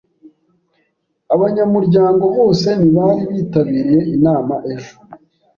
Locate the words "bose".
2.37-2.67